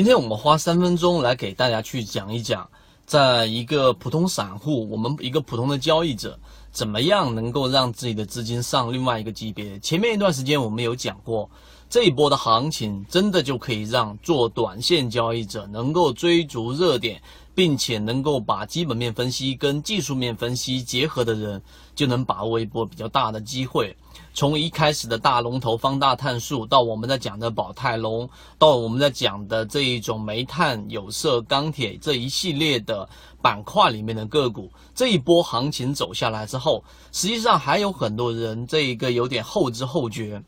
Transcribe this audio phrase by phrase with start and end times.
[0.00, 2.66] 今天我们花三分钟来给大家去讲一讲，
[3.04, 6.38] 在一个普通散户，我们一个普通的交易者，
[6.72, 9.78] 怎么样能够让自己的资金上另外一个级别？
[9.80, 11.50] 前面一段时间我们有讲过，
[11.90, 17.20] 这一波的行情真的就可以让做短线交易者能够追逐热点。
[17.60, 21.60] 并且能够把基本面分析跟技术面分析结合的人，
[21.94, 23.94] 就能把握一波比较大的机会。
[24.32, 28.26] 从一开始的大龙头方大碳素，到我们在讲的宝泰龙，
[28.58, 33.06] 到我们在讲的这一种煤炭、有色、钢铁这一系列的
[33.42, 36.82] 板块里面的个股，这一波行情走下来之后，
[37.12, 40.42] 实际上还有很多人这一个有点后知后觉。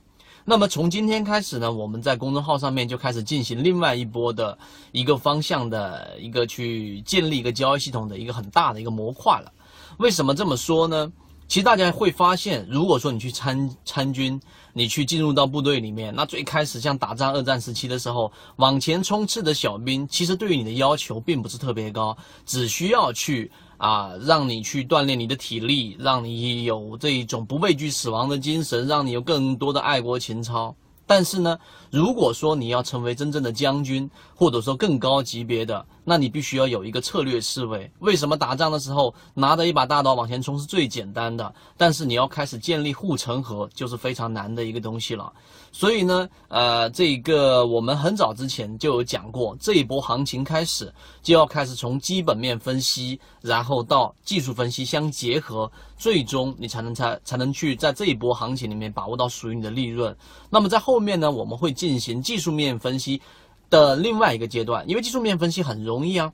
[0.45, 4.59] 那么从今天开始呢，我们在公众号上面就开始进行另外一波的
[4.91, 9.52] 一个方向的一个去建立一个交易系统的一个很大的一个模块了。
[9.98, 11.12] 为什么这么说呢？
[11.47, 14.41] 其实大家会发现，如果说你去参参军，
[14.73, 22.16] 你去进入到部队里面，那最开始像打仗二战时期的时候，往前冲刺的小兵，其实对于你的要求并不是特别高，
[22.47, 23.50] 只需要去。
[23.83, 30.72] 啊，让你去锻炼你的体力，让你有这一种不畏惧死亡的精神，让你有更多的爱国情操。
[31.05, 31.58] 但是呢，
[31.91, 37.91] 如果说你要成为真正的将军，或者说更高级别的，那你必须要有一个策略思维。
[38.00, 41.55] 为什么打仗的时候拿着一把大刀往前冲是最简单的？
[41.77, 45.33] 但是你要开始建立护城河，就是非常难的一个东西了。
[45.70, 50.92] 所以呢，呃，这个我们很早之前就有讲过，这一波行情开始
[51.23, 60.14] 就要开始从基本面分析，然后到技术分析相结合，最终你才能才才能去在这一波行情里面把握到属于你的利润。
[60.50, 63.23] 那么在后面呢，我们会进行技术面分析
[63.73, 66.31] 的另外一个阶段，因为技术面分析很容易啊。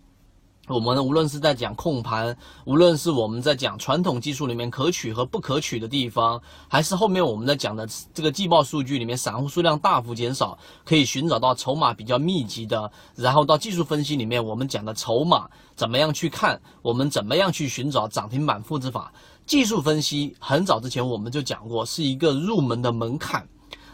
[0.67, 2.37] 我们无论是在讲控盘，
[2.67, 19.13] 无论是我们在讲传统技术里面可取和不可取的地方，还是后面我们在讲的这个季报数据里面散户数量大幅减少，可以寻找到筹码比较密集的，然后到技术分析里面我们讲的筹码怎么样去看，我们怎么样去寻找涨停板复制法，
[19.47, 23.49] 技术分析很早之前我们就讲过，是一个入门的门槛。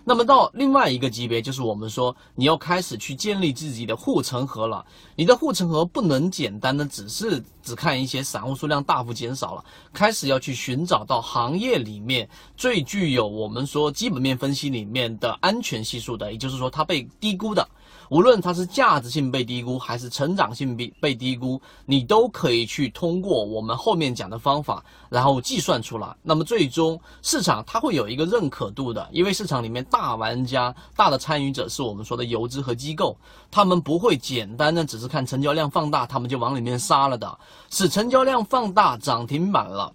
[0.06, 4.84] 那么到另外一个级别，就是我们说你要开始去建立自己的护城河了。
[5.16, 17.66] 你的护城河不能简单的只是只看一些散户数量大幅减少了，开始要去寻找到行业里面最具有我们说基本面分析里面的安全系数的，也就是说它被低估的。
[18.10, 26.14] 无论它是价值性被低估还是成长性被被低估，你都可以去通过我们后面讲的方法，然后计算出来。
[26.22, 33.16] 那么最终市场它会有一个认可度的，因为市场里面大玩家、大的参与者是我们说的游资和机构，
[33.50, 37.38] 他们不会简单的只是看成交量放大，他们就往里面杀了的，
[37.70, 39.92] 是成交量放大涨停板了，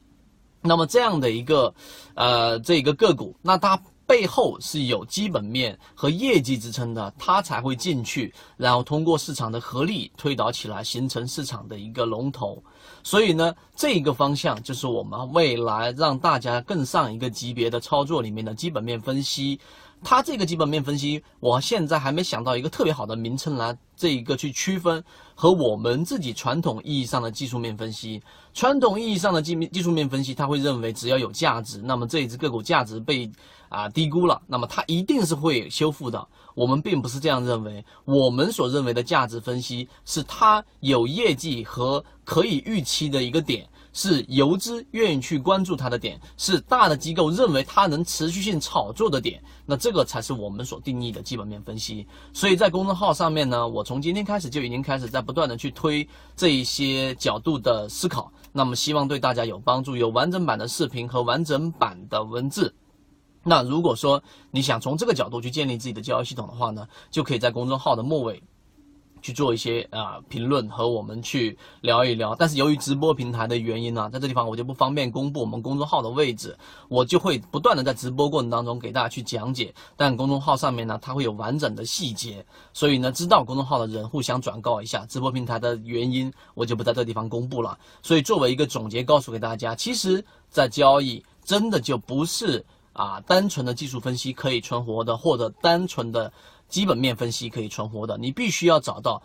[0.62, 1.74] 那么这样的一个
[2.16, 3.80] 呃这个个股，那它。
[4.10, 12.64] 背后是有基本面和业绩支撑的，它才会进去，然后通过市场的合力推导起来，形成市场的一个龙头。
[13.04, 19.60] 所以呢，这一个方向就是我们未来让大家更上一个级别的操作里面的基本面分析。
[20.04, 25.04] 它这个基本面分析，我现在还没想到一个特别好的名称来这一个去区分
[25.36, 28.22] 和我们自己传统意义上的技术面分析。
[28.54, 33.30] 传统意义上的技技术面分析，他会认为只要有价值，那么这一只个股价值被
[33.68, 36.28] 啊低估了，那么它一定是会修复的。
[36.56, 43.68] 我们并不是这样认为，我们所认为的价值分析是它有业绩和可以预期的一个点。
[43.94, 52.08] 是游资愿意去关注它的点，是大的机构认为它能持续性炒作的点，那这个才是我们所定义的基本面分析。
[52.34, 62.74] 所以在公众号上面呢，我从今天开始就已经开始在不断的去推这一些角度的思考，那么希望对大家有帮助，有完整版的视频和完整版的文字。
[63.42, 68.44] 那如果说你想从这个角度去建立自己的交易系统的话呢，就可以在公众号的末尾。
[69.22, 76.58] 去做一些啊评论和我们去聊一聊，但是由于直播平台的原因呢，在这地方我就不方便公布我们公众号的位置，
[76.88, 87.78] 我就会不断的在直播过程当中给大家去讲解，但公众号上面呢，它会有完整的细节，所以呢，知道公众号的人互相转告一下直播平台的原因，我就不在这地方公布了。
[88.02, 96.32] 所以作为一个总结，告诉给大家，其实，在交易真的就不是啊单纯的技术分析可以存活的，或者单纯的。
[96.70, 99.22] 基本面分析可以存活的，你必须要找到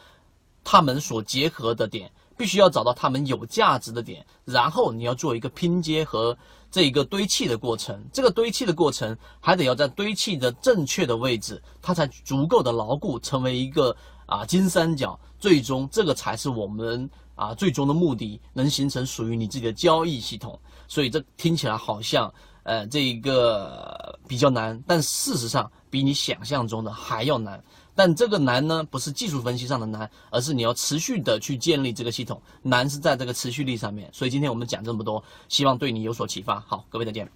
[0.64, 6.37] 他们所结合的点，必须要找到他们有价值的点，然后你要做一个拼接和
[6.70, 8.02] 这一个堆砌的过程。
[8.12, 13.94] 这个堆砌的过程还得要在堆砌的正确的位置，它才足够的牢固，成为一个
[14.26, 15.19] 啊金三角。
[15.38, 20.58] 最终，这个才是我们啊最终的目的，能形成属于你自己的交易系统。
[20.88, 22.32] 所以这听起来好像。
[22.65, 27.63] 呃，这一个比较难，但事实上比你想象中的还要难。
[27.95, 34.09] 但这个难呢，不是技术分析上的难，而是你要持续的去建立这个系统，难是在这个持续力上面。
[34.13, 36.59] 所以今天我们讲这么多，希望对你有所启发。
[36.67, 37.29] 好，各位再见。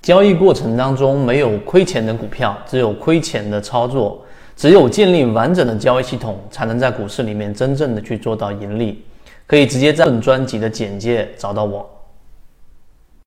[0.00, 4.24] 交易过程当中没有亏钱的股票，只有亏钱的操作。
[4.54, 9.02] 只有建立完整的交易系统，才能在股市里面真正的去做到盈利。
[9.46, 11.88] 可以直接在本专辑的简介找到我。